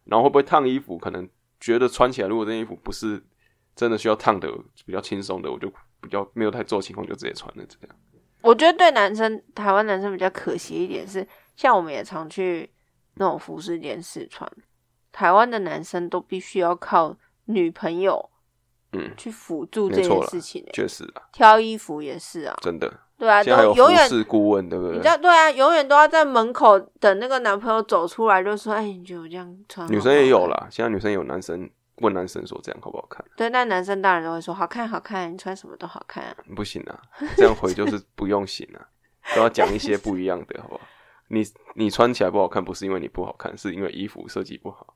[0.06, 0.98] 然后会不会烫衣服？
[0.98, 3.24] 可能觉得穿起来，如果这件衣服不是
[3.76, 4.52] 真的需要烫的，
[4.86, 5.70] 比较轻松的，我就
[6.02, 7.96] 比较没有太做情况，就直接穿了这样。
[8.42, 12.70] 我觉得对男生，台湾男生比较可惜一点是，像我们也常去
[13.16, 14.50] 那种服饰店试穿，
[15.12, 17.16] 台湾的男生都必须要靠
[17.48, 18.30] 女朋友
[18.94, 20.72] 嗯，去辅助这件事情、欸。
[20.72, 23.02] 确实啊，挑衣服也是啊，真的。
[23.18, 25.08] 对啊，现在还有服都永远是顾问，对不对你知？
[25.08, 33.26] 道对啊，永远都要在门口等那个男朋友走出来，就说：“哎，你觉得我这样穿好女生也有啦，现在女生有男生问男生说这样好不好看？
[33.36, 36.36] 对，那男生当然都会说好看，好看，你穿什么都好看、啊。
[36.56, 37.02] 不行啊，
[37.36, 38.86] 这样回就是不用行啊，
[39.36, 40.82] 都要讲一些不一样的，好不好？
[41.30, 44.94] 你你穿起来不好看，不是因为你不好看，是因为衣服设计不好，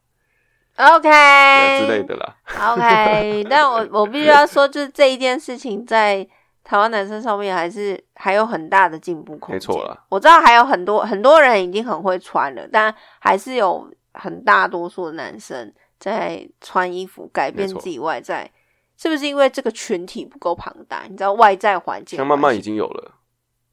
[0.77, 2.35] OK，之类的啦。
[2.71, 6.27] OK， 但我我必须要说，就是这一件事情在
[6.63, 9.55] 台湾男生上面还是还有很大的进步空间。
[9.55, 18.49] 没错啦，我知道还有很多很多人已经很会穿了，但还是有很大多数的男生在穿衣服改变自己外在，
[18.97, 21.03] 是不是因为这个群体不够庞大？
[21.07, 23.11] 你知道外在环境像慢慢已经有了，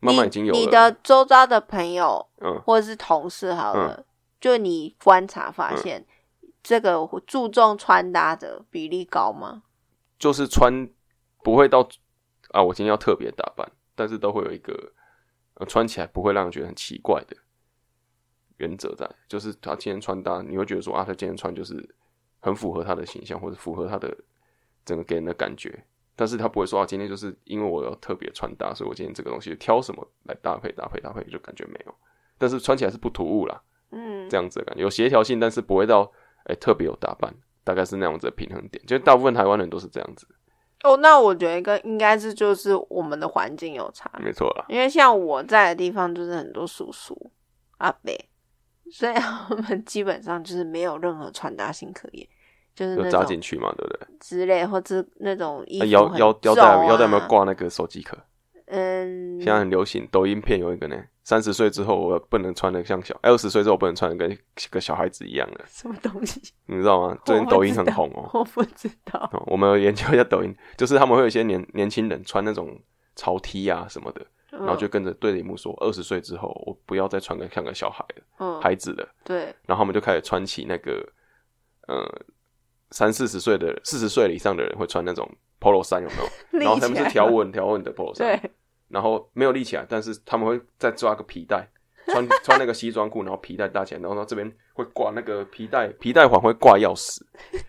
[0.01, 0.59] 慢慢已经有了。
[0.59, 4.05] 你的周遭的朋友嗯，或者是同事好了，
[4.41, 6.05] 就你观察发现，
[6.69, 9.63] 这个注重穿搭的比例高吗？
[10.19, 10.87] 就是穿
[11.43, 11.89] 不会到
[12.51, 14.93] 啊，我今天要特别打扮，但是都会有一个
[15.55, 17.35] 呃穿起来不会让人觉得很奇怪的
[18.59, 21.89] 原则在，就是他今天穿搭，你会觉得说啊，他今天穿就是
[22.41, 24.15] 很符合他的形象，或者符合他的
[24.85, 25.87] 整个给人的感觉。
[26.15, 31.95] 但是他不会说啊，今天就是因为我要特别穿搭，所以我今天这个东西挑什么来搭配搭配搭配，就感觉没有。
[32.37, 36.13] 但是穿起来是不突兀啦，嗯这，样子的感觉有协调性，但是不会到
[36.49, 37.33] 哎、特别有打扮，
[37.63, 38.85] 大概是那样子的平衡点。
[38.87, 40.27] 就大部分台湾人都是这样子，
[40.83, 44.65] 哦，那我觉得跟应该是就是我们的环境有差，没错啦。
[44.69, 47.31] 因为像我在的地方就是很多叔叔
[47.79, 48.13] 阿伯，
[48.91, 52.27] 所以他们基本上就是没有任何穿搭性可言，
[52.75, 54.09] 就是就扎进去嘛，对不对？
[54.21, 57.27] 之类或者那种腰腰腰皱带腰带有没有啊？
[57.29, 58.17] 挂那个手机壳？
[58.71, 64.39] 嗯，现在很流行，抖音片有一个呢，三十岁之后我不能穿的像小，二十岁之后我不能穿的跟
[64.71, 66.53] 个小孩子一样的，什么东西？
[66.67, 67.19] 你知道吗？
[67.25, 69.29] 最近抖音很红哦、我不知道。
[69.33, 72.79] 哦我们有研究一下抖音，就是他们会有一些年年轻人穿那种
[73.17, 79.09] 潮 T 啊什么的，然然后就跟着对着荧幕说，二十岁之后我不要再穿个像个小孩了，嗯，孩子了。
[79.25, 81.07] 对，然后他们就开始穿起那个，
[81.87, 82.05] 呃，
[82.91, 85.29] 三四十岁的、四十岁以上的人会穿那种
[85.61, 86.29] polo 衫，有没有？
[86.61, 88.51] 然后他们是条纹条纹的 polo 衫，对，
[88.89, 91.69] 然后没有立起来，但是他们会再抓个皮带，
[92.07, 97.21] 穿穿那个西装裤，然后皮带搭起来，然后到这边会挂那个皮带，皮带环会挂钥匙，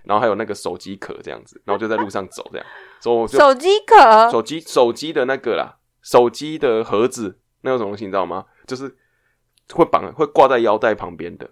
[0.04, 2.66] 然后还有那个手机壳这样子，然后就在路上走这样，
[3.00, 8.46] 所以我就手机壳，手机手机的那个啦，手机的盒子那种东西你知道吗？
[8.66, 8.96] 就是
[9.74, 11.50] 会绑会挂在腰带旁边的，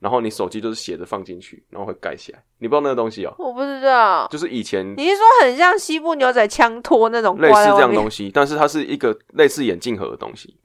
[0.00, 2.42] 然后你手机就是斜着放进去，然后会盖起来。
[2.58, 4.26] 你不知道那个东西哦、我不知道。
[4.28, 10.58] 就是以前你是说很像西部牛仔枪托那种类似这样东西，但是它是一个类似眼镜盒的东西。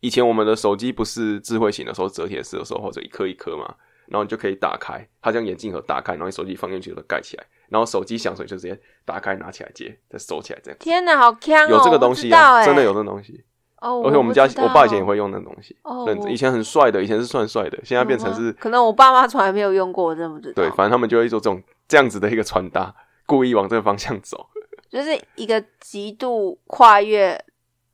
[0.00, 3.74] 以前我们的手机不是智慧型的时候，折铁式的时候，或者一颗一颗嘛，
[4.06, 10.78] 然后你就可以打开，它将眼镜盒打开，然后你手机放进去就盖起来，然后手机响水就直接打开拿起来接，再收起来这样。
[10.80, 11.70] 天哪，好强哦！
[11.70, 13.44] 有这个东西啊，啊，真的有这个东西。
[13.82, 14.02] 哦。
[14.06, 20.54] 而且我们家我爸以前也会用那种东西，哦认以前很帅的，以前是算帅的，现在变成是可能我爸妈从来没有用过，我真的不知道。
[20.54, 22.94] 对，反正他们就会做这种这样子的一个穿搭，
[23.26, 24.46] 故意往这个方向走，
[24.88, 27.38] 就是一个极度跨越，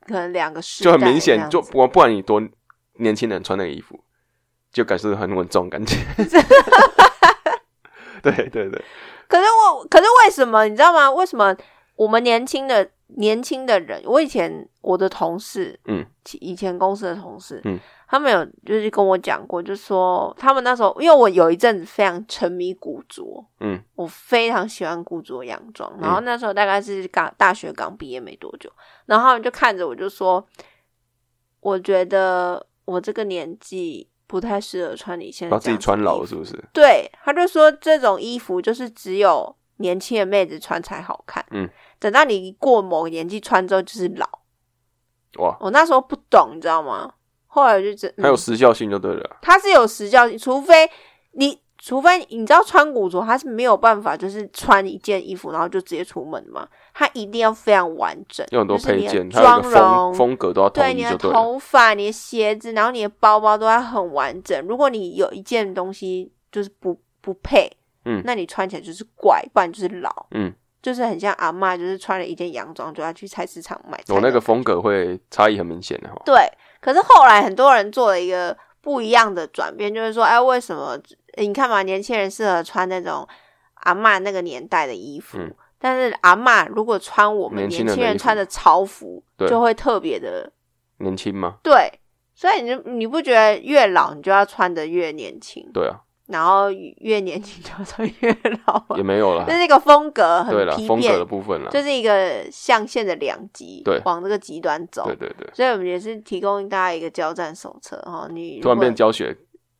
[0.05, 2.41] 可能两个世就很明显，就不不管你多
[2.93, 3.99] 年轻人穿那个衣服，
[4.71, 5.97] 就感觉很稳重感觉。
[8.21, 8.83] 对对对，
[9.29, 11.09] 可是我，可是为什么你知道吗？
[11.09, 11.55] 为什么
[11.95, 16.05] 我们年轻的年轻的人，我以前我的同事，嗯，
[16.39, 28.71] 以前公司的同事，嗯，他们有就是跟我讲过，就说他们那时候，因为我有一阵子非常沉迷古着，嗯，我非常喜欢古着洋装，然后那时候大概是刚大学刚毕业没多久，
[29.07, 30.45] 然后他们就看着我就说，
[31.61, 36.53] 我觉得我这个年纪不太适合穿你现在把自己穿老是不是？
[36.71, 41.43] 对，他就说这种衣服就是只有年轻的妹子穿才好看。
[41.51, 41.67] 嗯，
[41.99, 44.27] 等到你过某个年纪穿之后就是老。
[45.37, 47.13] 哇，我那时候不懂，你知道吗？
[47.45, 49.37] 后来我就知，嗯还有时效性就对了啊。
[49.41, 50.89] 它是有时效性，除非
[51.31, 61.17] 你，除非你知道穿古着，它是没有办法就是穿一件衣服然后就直接出门的嘛，它一定要非常完整，有很多配件，妆容，风格都要统对你的。
[61.17, 64.65] 头发、你的鞋子，然后你的包包都要很完整。
[64.67, 67.71] 如果你有一件东西就是不不配，
[68.05, 74.13] 嗯那你穿起来就是怪，不然就是老，嗯，就是很像阿妈，就是穿了一件洋装就要去菜市场买菜。
[74.13, 76.21] 我那个风格会差异很明显的哈。
[76.25, 76.35] 对，
[76.81, 80.97] 可是后来很多人做了一个不一样的转变，就是说，哎，为什么
[81.37, 83.27] 你看嘛，年轻人适合穿那种
[83.75, 90.51] 阿妈那个年代的衣服，嗯但是阿妈如果穿我们年轻人穿的潮服，对就会特别的
[90.97, 91.57] 年轻吗？
[91.63, 91.91] 对。
[92.35, 99.03] 所以你就你不觉得越老你就要穿的越年轻，对啊，然后越年轻就要穿越老吗也？
[99.03, 99.51] 没有了， 就。
[99.51, 101.69] 是那个风格对了，很批变风格的，部分了。
[101.71, 105.05] 就是一个象限的两极，对往这个极端走。
[105.05, 109.35] 对对对，所以我们也是提供大家一个交战手册哈，你如突然果变教学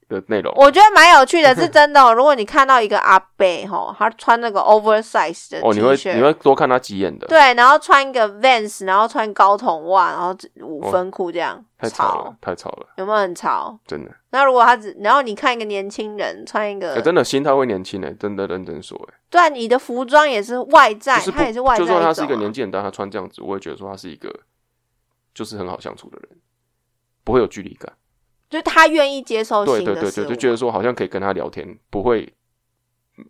[0.09, 0.53] 的内容。
[0.57, 2.13] 我觉得蛮有趣的，是 真的、哦。
[2.13, 13.79] 如果你看到一个阿贝哈，他穿那个 oversize 的哦，你会，你会多看他几眼的，对，然后穿一个 Vans，然后穿高筒袜，然后五分裤这样，太潮了，太潮了，有没有很潮？
[13.87, 14.11] 真的。
[14.31, 24.33] 那如果他只，然后你看一个年轻人穿一个，欸真的心态会年轻诶，真的认真说诶，对啊，你的服装也是外在，就是他也是外在就算他是一个年纪很大，他穿这样子，我也觉得说他是一个
[25.33, 26.37] 就是很好相处的人，
[27.23, 27.91] 不会有距离感。
[28.49, 32.33] 就是他愿意接受对新的事物对对对，就觉得说好像可以跟他聊天，不会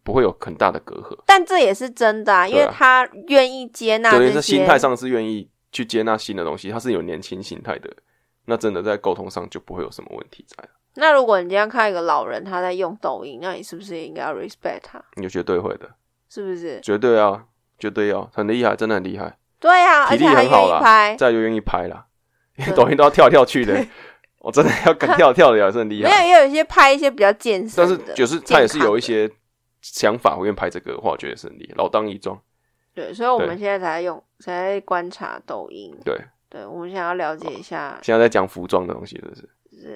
[0.04, 1.18] 不会有很大的隔阂。
[1.26, 7.92] 但这也是真的啊，因为他愿意接纳对，是心态上是愿意去接纳新的东西，他是有年轻心态的，
[8.46, 10.58] 那真的在沟通上就不会有什么问题在，
[10.96, 15.04] 那如果你今天看一个老人他在用抖音，那你是不是也应该要 respect 他？
[15.16, 15.90] 你就绝对会的，
[16.30, 16.80] 是不是？
[16.82, 17.46] 绝对啊，
[17.78, 22.06] 绝对要，很厉害，真的很厉害，对啊，而体力很好啦意拍，再就愿意拍啦，
[22.58, 23.86] 因 为抖音都要跳来跳去的，
[24.40, 26.16] 我真的要敢 跳跳的也是很厉没有。
[26.16, 29.30] 也有一些拍一些比较健身但是，就是他也是有一些
[29.82, 32.40] 想法，我愿意拍这个的话，我觉得也是很厉害，老当益壮。
[32.94, 33.58] 对，所以我们对。
[33.58, 39.50] 现在才用才在观察抖音，对，对，我们想要了解一下，现在在讲服装的东西，是不是？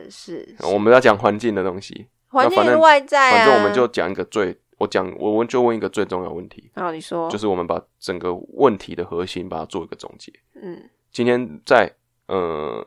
[0.09, 7.29] 是是我们要讲环境的东西，环境是外在啊，反正我们就讲一个最，我讲我们就问一个最重要的问题，然后你说。
[7.29, 10.31] 就是我们把整个问题的核心把它做一个总结。
[10.61, 10.89] 嗯。
[11.11, 11.91] 今天在
[12.27, 12.85] 呃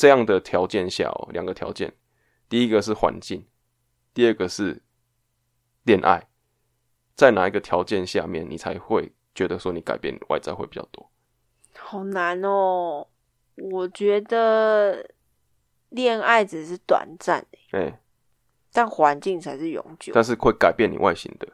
[0.00, 1.92] 这样的条件下哦，两个条件，
[2.48, 3.44] 第一个是环境，
[4.14, 4.80] 第二个是
[5.82, 6.26] 恋爱，
[7.14, 11.10] 在哪一个条件下面你才会觉得说你改变外在会比较多？
[11.76, 13.08] 好难哦，
[13.56, 15.10] 我觉得
[15.90, 18.00] 恋爱只是短暂欸哎、
[18.72, 20.14] 但环境才是永久。
[20.14, 21.46] 但是会改变你外形的。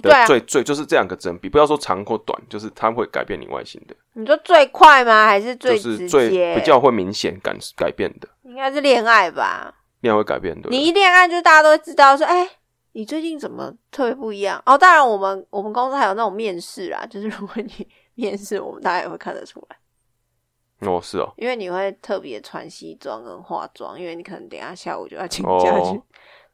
[0.00, 5.26] 对啊，最最就是这两个整比，不要说长或短，就是它会改变你外形的，你说最快吗？
[5.26, 6.54] 还是最直就是最接？
[6.54, 9.74] 比较会明显感改变的，应该是恋爱吧。
[10.00, 10.70] 恋爱会改变的。
[10.70, 12.48] 你一恋爱，就大家都知道说，哎、
[12.92, 14.62] 你最近怎么特别不一样？
[14.66, 25.96] 哦，当然，我们我们公司还有那种面试啊，就是如果你 面试，我们大家也会看得出来，哦，是哦，因为你会特别穿西装跟化妆，因为你可能等一下下午就要请假去。
[25.96, 26.02] 哦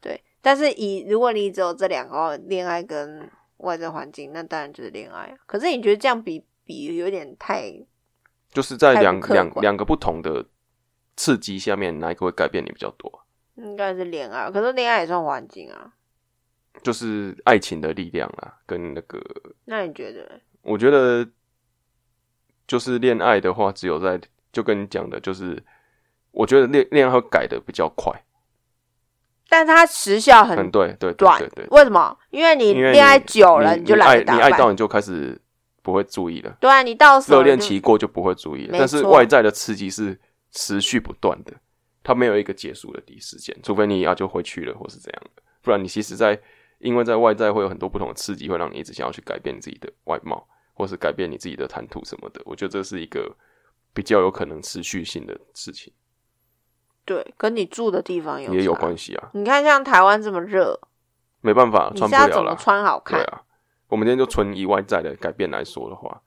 [0.01, 5.37] 对，但是以如果你只有这两个恋爱跟外在环境，那当然就是恋爱啊。
[5.47, 7.73] 可是你觉得这样比比有点太
[8.51, 10.45] 就是在两两两个不同的
[11.17, 13.25] 刺激下面，哪一个会改变你比较多？
[13.57, 15.93] 应该是恋爱，可是恋爱也算环境啊。
[16.81, 19.21] 就是爱情的力量啊，跟那个，
[19.65, 20.41] 那你觉得？
[20.63, 21.29] 我觉得
[22.69, 24.21] 就是恋爱的话，只有在
[24.53, 25.61] 就跟你讲的，就是
[26.31, 28.13] 我觉得恋恋爱会改的比较快，
[29.49, 32.17] 但它时效很很对对对短对对，为什么？
[32.31, 34.37] 因为你恋爱久了，你就懒爱得打扮。
[34.37, 35.41] 你爱到你就开始
[35.83, 36.57] 不会注意了。
[36.61, 40.19] 对啊，你到手热恋期过就不会注意了，但是外在的刺激是
[40.53, 41.53] 持续不断的，
[42.03, 46.39] 它没有一个结束的第时间，除非你啊就回去了或是怎样的，不然你其实在
[46.79, 52.41] 因为在外在会有很多不同的刺激，会让你一直想要去改变你自己的外貌，或是改变你自己的谈吐什么的。
[52.45, 53.35] 我觉得这是一个
[53.93, 55.93] 比较有可能持续性的事情，
[57.09, 60.79] 对，跟你住的地方有也有关系啊，你看，像台湾这么热，
[61.41, 62.55] 没办法，你穿不了啦。
[62.55, 63.19] 穿好看？
[63.19, 63.41] 对啊，
[63.89, 66.21] 我们今天就纯以外在的改变来说的话，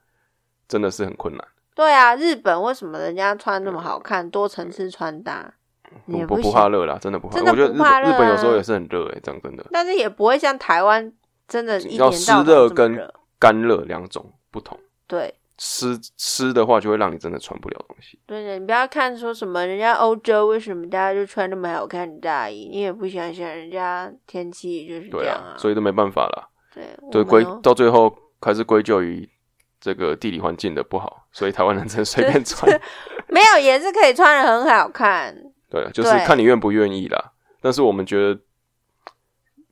[0.66, 1.46] 真的是很困难。
[1.76, 5.54] 对啊，日本为什么人家穿那么好看，多层次穿搭，
[6.06, 7.36] 你也不不怕热啦，真的不怕。
[7.36, 9.64] 真的我觉得日不怕热本日本有时候啊也是很热诶、讲真的。
[9.70, 11.12] 但是也不会像台湾
[11.46, 13.08] 真的一要湿热跟。
[13.38, 14.78] 干热两种不同。
[15.08, 15.34] 对
[15.64, 18.18] 湿湿的话，就会让你真的穿不了东西。
[18.26, 26.48] 对的，你不要看说什么人家欧洲为什么大家就穿那么好看的大衣，你也不想想人家天气就是这对样啊，所以都没办法啦。
[26.74, 29.28] 对对，归到最后还是归咎于
[29.80, 32.68] 这个地理环境的不好，所以台湾人真随便穿。
[33.30, 35.32] 没有也是可以穿的很好看。
[35.70, 37.32] 对，就是看你愿不愿意啦。
[37.60, 38.40] 但是我们觉得，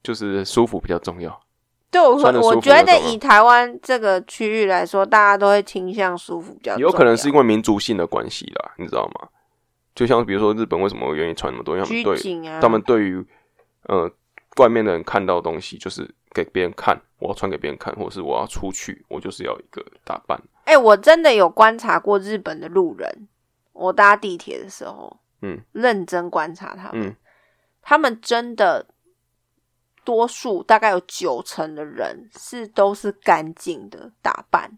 [0.05, 1.43] 就是舒服比较重要。
[1.91, 6.77] 对，我我觉得以台湾这个区域来说，大家都会倾向舒服比较。
[6.79, 9.29] 有可能是因为民族性的关系啦，你知道吗？
[9.95, 13.27] 就像比如说日本为什么会愿意穿那么多，因为他们对啊，他们对于
[13.89, 14.11] 呃
[14.59, 20.41] 外面的人看到的东西，就是给别人看，我要穿给别人看，或者是我要出去，我就是要一个打扮。
[20.65, 23.29] 哎、我真的有观察过日本的路人，
[23.73, 27.17] 我搭地铁的时候，嗯，认真观察他们，嗯
[27.83, 28.87] 他们真的
[30.05, 34.71] 多数大概有九成的人是都是干净的打扮，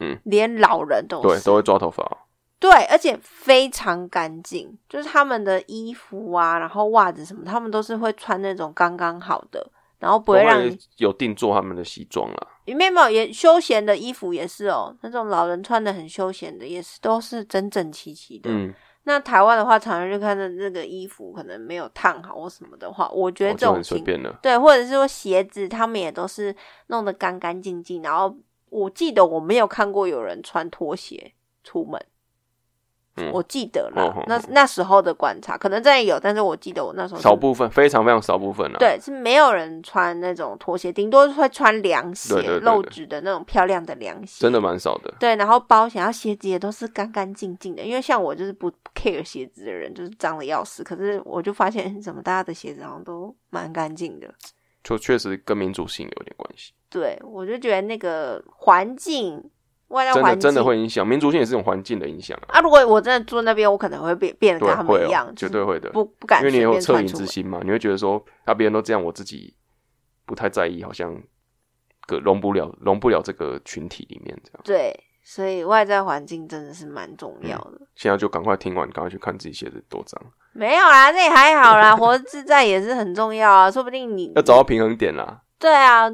[0.00, 2.16] 嗯，连老人都对，都会抓头发哦、
[2.58, 12.48] 对，而且非常干净，就是他们的衣服啊，然后袜子什么，他们都是会穿那种刚刚好的，然后不会让你有定做他们的西装啦。
[12.66, 18.50] 没有没有也休闲的衣服也是哦，那种老人穿的很休闲的也是都是整整齐齐的。
[18.50, 18.74] 嗯，
[19.08, 24.04] 那台湾的话，常常就看到那个衣服可能没有烫好或什么的话，我觉得这种情。
[24.42, 26.52] 对，或者是说鞋子，他们也都是
[26.88, 28.02] 弄得干干净净。
[28.02, 28.36] 然后
[28.68, 31.32] 我记得我没有看过有人穿拖鞋
[31.62, 32.04] 出门，
[33.16, 45.14] 嗯我记得了，那那时候的观察可能真的有，但是我记得我那时候少部分，非常非常少部分啊。，对是没有人穿那种拖鞋，顶多是会穿凉鞋，对对对对露趾的那种漂亮的凉鞋，真的蛮少的。
[45.18, 47.82] 对，然后包鞋，然后鞋子也都是干干净净的。
[47.82, 50.84] 因为像我就是不不 care 鞋子的人，就是脏的要死。
[50.84, 54.28] 可是我就发现，怎么大家的鞋子好像都蛮干净的。
[54.84, 59.42] 就确实跟民主性有点关系，对，我就觉得那个环境，
[59.88, 62.58] 外在真的环境真的会影响民族性，也是一种环境的影响啊。
[62.58, 62.60] 啊。
[62.60, 67.06] 如果我真的住那边，我可能会变变得对跟他，们一样，，就是绝对会的，不不敢因为你随有恻隐。
[67.06, 69.54] 之心嘛，你会觉得说，啊，别人都这样，我自己
[70.24, 71.14] 不太在意，好像
[72.06, 74.60] 个融不了，融不了这个群体里面这样。
[74.64, 77.80] 对，所以外在环境真的是蛮重要的。
[77.94, 80.20] 现在就赶快听完，赶快去看自己写的多脏，
[80.52, 83.70] 没有啦，那也还好啦， 活得自在也是很重要啊。
[83.70, 85.42] 说不定你要找到平衡点啦。
[85.58, 86.10] 对啊，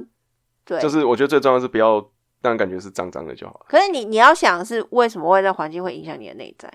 [0.65, 2.01] 对，就是我觉得最重要的是不要
[2.43, 3.67] 让人感觉是脏脏的就好了。
[3.69, 6.71] 可是你你要想的是为什么外在环境会影响你的内在？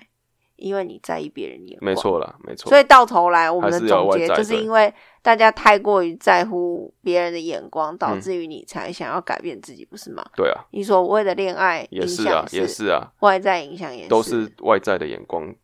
[0.56, 1.88] 因为你在意别人眼光。
[1.88, 1.94] 没。
[1.94, 2.68] 错啦，没错。
[2.68, 4.92] 所以到头来，我们的总结就是因为
[5.22, 10.24] 大家太过于在乎别人的眼光，导嗯致于你才想要改变自己，不是吗？
[10.34, 15.54] 对啊，你所谓的恋爱影也是啊响，也是啊，外在影响也是都是外在的眼光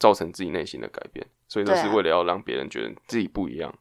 [0.00, 3.72] 造成自己内心的改变，所以都是为了要让别人觉得自己不一样，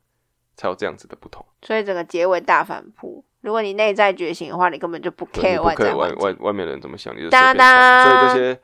[0.55, 1.43] 才有这样子的不同。
[1.63, 3.25] 所以整个结尾大反扑。
[3.41, 6.43] 如果你内在觉醒的话，你根本就不 care 不可以外外在外外境。
[6.43, 7.57] 外面的人怎么想，你就随当便穿。
[7.57, 8.61] 当所以这些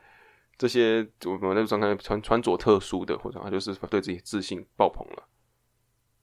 [0.56, 5.24] 这些我们在路上看穿穿着特殊的，或者他就是对自己自信爆棚了，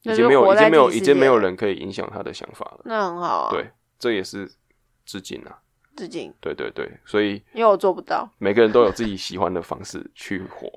[0.03, 2.81] 已经没有已经没有已经没有人可以影响他的想法了。
[2.85, 4.51] 那很好啊。，对，这也是
[5.05, 5.59] 致敬啊。
[5.97, 8.29] 致敬，对对对，所以因为我做不到。
[8.37, 10.67] 每个人都有自己喜欢的方式去活，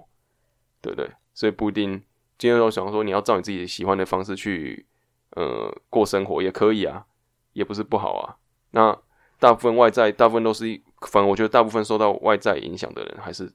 [0.81, 1.11] 对不对？
[1.35, 2.01] 所以不一定
[2.39, 4.87] 今天我想说你要照你自己喜欢的方式去
[5.31, 7.05] 呃过生活也可以啊，
[7.53, 8.37] 也不是不好啊。
[8.71, 8.97] 那
[9.39, 13.53] 大部分外在，大部分都是一，反正我觉得大部分受到外在影响的人还是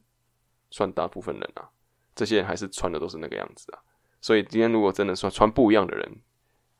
[0.70, 1.70] 算大部分人啊，
[2.16, 3.80] 这些人还是穿的都是那个样子啊。
[4.22, 6.22] 所以今天如果真的说穿不一样的人，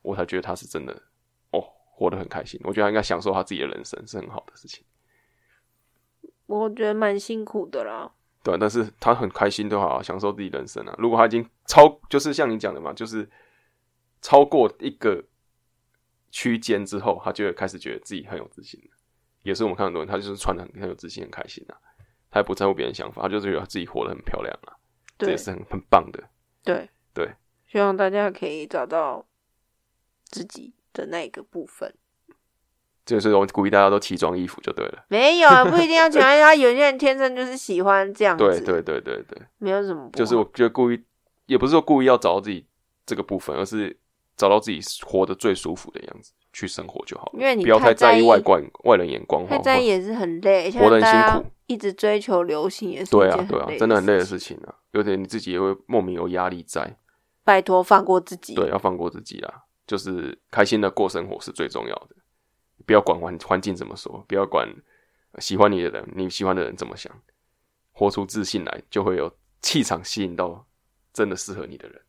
[0.02, 0.94] 我才觉得他是真的
[1.52, 2.60] 哦，活得很开心。
[2.64, 4.84] 我觉得他应该享受他自己的人生是很好的事情。
[6.46, 8.12] 我觉得蛮辛苦的啦。
[8.44, 10.96] 对，但是他很开心就好，享受自己人生啊。
[10.98, 13.30] 如果他已经超，就是像你讲的嘛，就是
[14.22, 15.24] 超过一个
[16.34, 18.98] 区间之后，他就会开始觉得自己很有自信了。
[19.44, 21.78] 也是我们看很多人，他就是穿的很很有自信、很开心啊，
[22.32, 24.74] 他也不在乎别人想法，他就是觉得自己活得很漂亮啊，
[25.20, 26.24] 这也是很很棒的。
[26.64, 27.32] 对对，
[27.68, 29.28] 希望大家可以找到
[30.26, 31.94] 自己的那个部分。
[33.06, 35.06] 就是我鼓励大家都奇装异服就对了。
[35.10, 36.56] 没有啊，不一定要喜欢 他。
[36.56, 40.10] 有些人天生就是喜欢这样子，对对对对对，没有什么。
[40.14, 41.04] 就是我觉得故意，
[41.46, 42.66] 也不是说故意要找到自己
[43.06, 44.00] 这个部分，而是
[44.36, 47.34] 找到自己活得最舒服的样子去生活就好了。
[47.34, 56.98] 因为你不要太太在意意外观外人眼光，太在意也是很累，活得很辛苦一直追求流行也是对啊对啊，真的很累的事事情啊，有点你自己也会莫名有压力在。
[57.44, 58.56] 拜托放过自己。
[58.56, 62.16] 对，要放过自己啦，就是开心的过生活是最重要的，
[62.86, 64.68] 不要管环环境怎么说，不要管
[65.40, 67.12] 喜欢你的人，你喜欢的人怎么想，
[67.92, 69.32] 活出自信来，就会有
[69.62, 70.66] 气场吸引到
[71.12, 72.02] 真的适合你的人。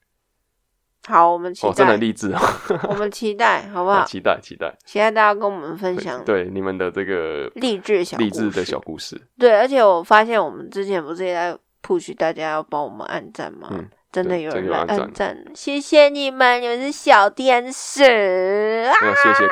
[1.07, 2.41] 好，我们期哦，真的很，励志啊！
[2.89, 4.05] 我们期待，好不好？
[4.05, 13.69] 期待期待，期待大家跟我们分享对你们的这个励志小励志的小故事，对，而且我发现我们之前不是也在 push 大家要帮我们按赞吗？
[13.71, 18.95] 嗯真的有人来按赞，谢谢你们，你们是小天使啊！
[19.03, 19.51] 那谢谢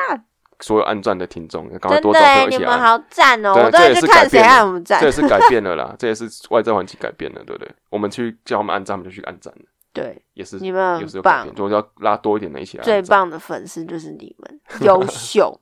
[0.61, 2.49] 所有按赞的听众，赶快多一起按。
[2.49, 3.53] 你们好赞哦！
[3.53, 5.05] 对我都会去这也是改看谁变按我们赞这。
[5.07, 7.69] 也是改变了啦，这也是外在环境改变了，对不对？
[7.89, 15.57] 我们去叫他们按赞，他们就去按赞了，对，也是你们也是很棒就是要拉多一点的一起来最，棒的粉丝就是你们，优 秀，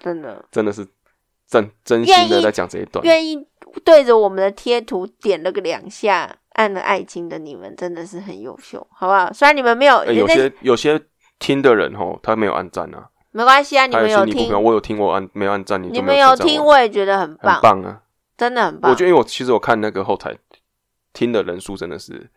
[0.00, 0.86] 真的 真的是
[1.46, 3.04] 真真心的在讲这一段。
[3.04, 3.46] 愿意
[3.84, 9.32] 对着我们的贴图点了个两下，按了爱心的你们真的是很优秀，好不好？
[9.32, 11.00] 虽然你们没有，欸有些有些
[11.38, 14.62] 听的人吼，他没有按赞啊，没关系啊，你们有听。
[14.62, 18.00] 我有听，我按没有按赞，你你们有听，我我也觉得很很棒，棒啊！
[18.36, 18.90] 真的很棒。
[18.90, 20.34] 我觉得，因为我其实我看那个后台
[21.12, 22.30] 听的人数真的是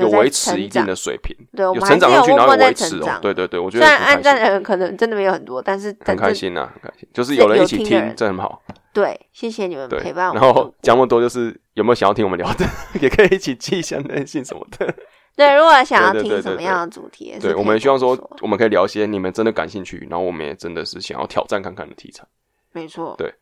[0.00, 2.98] 有在维持一定的水平，对，我有成长上去，然后有维持。
[3.20, 8.62] 对对对，我觉得虽然得很开心，按赞的人可能真的没有很多，但是很开心呐，很开心，就是有人一起听这很好。
[8.92, 10.74] 对，谢谢你们，陪伴我们然后。
[10.82, 12.66] 讲那么多，就是有没有想要听我们聊的，
[13.00, 14.92] 也可以一起寄相关信什么的。
[15.36, 22.24] 对，如果 想要听什么样的主题，对，我们也希望说我，我们可以聊一些你们真的感兴趣，然后我们也真的是想要挑战看看的题材。
[22.72, 23.14] 没错。
[23.16, 23.32] 对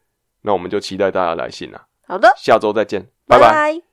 [0.43, 3.51] 那我们就期待大家来信啦，好的，下周再见，拜拜。
[3.51, 3.83] 拜